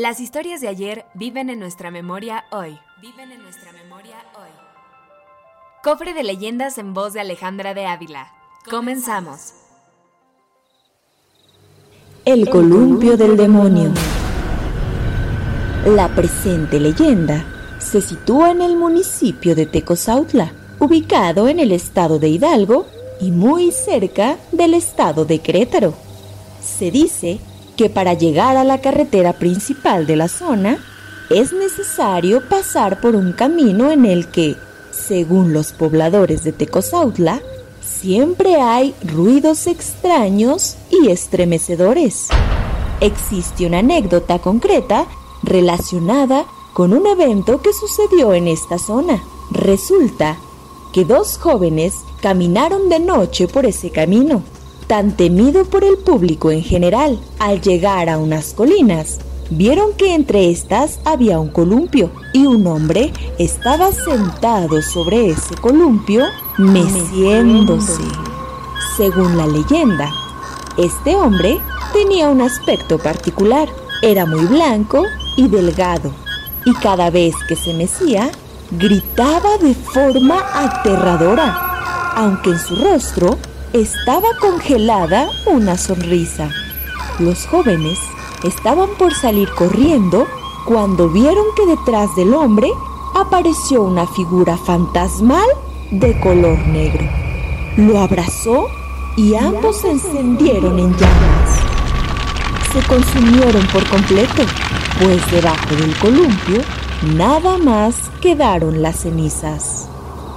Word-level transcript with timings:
Las 0.00 0.18
historias 0.18 0.62
de 0.62 0.68
ayer 0.68 1.04
viven 1.12 1.50
en 1.50 1.58
nuestra 1.58 1.90
memoria 1.90 2.46
hoy. 2.52 2.78
Viven 3.02 3.32
en 3.32 3.42
nuestra 3.42 3.70
memoria 3.70 4.16
hoy. 4.34 4.48
Cofre 5.84 6.14
de 6.14 6.22
leyendas 6.22 6.78
en 6.78 6.94
voz 6.94 7.12
de 7.12 7.20
Alejandra 7.20 7.74
de 7.74 7.84
Ávila. 7.84 8.32
Comenzamos. 8.70 9.52
El 12.24 12.48
columpio 12.48 13.18
del 13.18 13.36
demonio. 13.36 13.92
La 15.84 16.08
presente 16.14 16.80
leyenda 16.80 17.44
se 17.78 18.00
sitúa 18.00 18.52
en 18.52 18.62
el 18.62 18.76
municipio 18.76 19.54
de 19.54 19.66
Tecozautla, 19.66 20.50
ubicado 20.78 21.46
en 21.46 21.60
el 21.60 21.72
estado 21.72 22.18
de 22.18 22.30
Hidalgo 22.30 22.86
y 23.20 23.32
muy 23.32 23.70
cerca 23.70 24.38
del 24.50 24.72
estado 24.72 25.26
de 25.26 25.40
Querétaro. 25.40 25.92
Se 26.62 26.90
dice 26.90 27.38
que 27.80 27.88
para 27.88 28.12
llegar 28.12 28.58
a 28.58 28.64
la 28.64 28.82
carretera 28.82 29.32
principal 29.32 30.06
de 30.06 30.14
la 30.14 30.28
zona 30.28 30.76
es 31.30 31.54
necesario 31.54 32.46
pasar 32.46 33.00
por 33.00 33.16
un 33.16 33.32
camino 33.32 33.90
en 33.90 34.04
el 34.04 34.28
que, 34.28 34.54
según 34.90 35.54
los 35.54 35.72
pobladores 35.72 36.44
de 36.44 36.52
Tecozautla, 36.52 37.40
siempre 37.80 38.56
hay 38.56 38.94
ruidos 39.02 39.66
extraños 39.66 40.76
y 40.90 41.08
estremecedores. 41.08 42.28
Existe 43.00 43.64
una 43.64 43.78
anécdota 43.78 44.40
concreta 44.40 45.06
relacionada 45.42 46.44
con 46.74 46.92
un 46.92 47.06
evento 47.06 47.62
que 47.62 47.72
sucedió 47.72 48.34
en 48.34 48.46
esta 48.46 48.76
zona. 48.76 49.22
Resulta 49.52 50.36
que 50.92 51.06
dos 51.06 51.38
jóvenes 51.38 51.94
caminaron 52.20 52.90
de 52.90 53.00
noche 53.00 53.48
por 53.48 53.64
ese 53.64 53.88
camino, 53.88 54.42
tan 54.90 55.12
temido 55.12 55.66
por 55.66 55.84
el 55.84 55.98
público 55.98 56.50
en 56.50 56.64
general. 56.64 57.16
Al 57.38 57.60
llegar 57.60 58.08
a 58.08 58.18
unas 58.18 58.52
colinas, 58.52 59.20
vieron 59.48 59.92
que 59.92 60.16
entre 60.16 60.50
estas 60.50 60.98
había 61.04 61.38
un 61.38 61.46
columpio 61.46 62.10
y 62.32 62.44
un 62.44 62.66
hombre 62.66 63.12
estaba 63.38 63.92
sentado 63.92 64.82
sobre 64.82 65.30
ese 65.30 65.54
columpio 65.54 66.24
meciéndose. 66.58 68.02
Según 68.96 69.36
la 69.36 69.46
leyenda, 69.46 70.10
este 70.76 71.14
hombre 71.14 71.60
tenía 71.92 72.28
un 72.28 72.40
aspecto 72.40 72.98
particular. 72.98 73.68
Era 74.02 74.26
muy 74.26 74.44
blanco 74.46 75.04
y 75.36 75.46
delgado, 75.46 76.10
y 76.64 76.74
cada 76.74 77.10
vez 77.10 77.36
que 77.46 77.54
se 77.54 77.74
mecía, 77.74 78.28
gritaba 78.72 79.56
de 79.62 79.72
forma 79.72 80.42
aterradora, 80.52 82.12
aunque 82.16 82.50
en 82.50 82.58
su 82.58 82.74
rostro 82.74 83.38
estaba 83.72 84.28
congelada 84.40 85.28
una 85.46 85.78
sonrisa. 85.78 86.50
Los 87.20 87.46
jóvenes 87.46 87.98
estaban 88.42 88.88
por 88.98 89.14
salir 89.14 89.48
corriendo 89.50 90.26
cuando 90.64 91.08
vieron 91.08 91.44
que 91.54 91.66
detrás 91.66 92.14
del 92.16 92.34
hombre 92.34 92.68
apareció 93.14 93.82
una 93.82 94.06
figura 94.06 94.56
fantasmal 94.56 95.46
de 95.92 96.18
color 96.20 96.58
negro. 96.66 97.04
Lo 97.76 98.00
abrazó 98.00 98.66
y 99.16 99.36
ambos 99.36 99.76
se 99.76 99.92
encendieron 99.92 100.78
en 100.78 100.92
llamas. 100.92 101.60
Se 102.72 102.82
consumieron 102.88 103.66
por 103.68 103.86
completo, 103.88 104.42
pues 105.00 105.30
debajo 105.30 105.74
del 105.76 105.96
columpio 105.98 106.60
nada 107.14 107.56
más 107.58 107.94
quedaron 108.20 108.82
las 108.82 109.00
cenizas. 109.00 109.88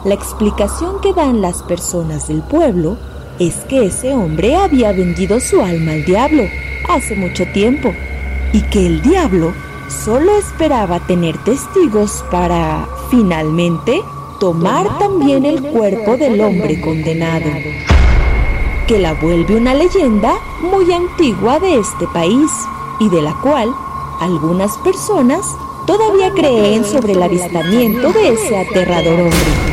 La 0.06 0.14
explicación 0.14 1.02
que 1.02 1.14
dan 1.14 1.42
las 1.42 1.64
personas 1.64 2.28
del 2.28 2.42
pueblo 2.42 2.98
es 3.40 3.56
que 3.68 3.86
ese 3.86 4.14
hombre 4.14 4.56
había 4.56 4.92
vendido 4.92 5.40
su 5.40 5.62
alma 5.62 5.94
al 5.94 6.06
diablo 6.06 6.44
hace 6.88 7.16
mucho 7.16 7.46
tiempo 7.48 7.94
y 8.52 8.62
que 8.62 8.86
el 8.86 9.02
diablo 9.02 9.54
solo 10.04 10.38
esperaba 10.38 11.00
tener 11.02 11.38
testigos 11.40 12.24
para, 12.30 12.88
finalmente, 13.10 14.02
tomar 14.40 14.98
también 15.00 15.46
el 15.46 15.62
cuerpo 15.62 16.18
del 16.18 16.42
hombre 16.42 16.80
condenado, 16.82 17.50
que 18.88 19.00
la 19.00 19.14
vuelve 19.14 19.56
una 19.56 19.74
leyenda 19.74 20.34
muy 20.62 20.92
antigua 20.92 21.60
de 21.60 21.80
este 21.80 22.08
país 22.08 22.52
y 23.00 23.10
de 23.10 23.22
la 23.22 23.34
cual 23.42 23.74
algunas 24.20 24.78
personas 24.80 25.46
todavía 25.88 26.32
creen 26.32 26.86
sobre 26.86 27.14
el 27.14 27.24
avistamiento 27.24 28.12
de 28.14 28.30
ese 28.30 28.58
aterrador 28.58 29.22
hombre. 29.22 29.73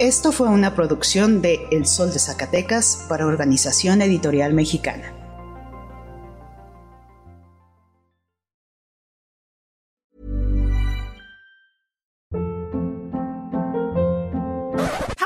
Esto 0.00 0.32
fue 0.32 0.48
una 0.48 0.74
producción 0.74 1.42
de 1.42 1.68
El 1.70 1.84
Sol 1.84 2.10
de 2.10 2.18
Zacatecas 2.18 3.04
para 3.06 3.26
Organización 3.26 4.00
Editorial 4.00 4.54
Mexicana. 4.54 5.14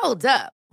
Hold 0.02 0.26
up. 0.26 0.53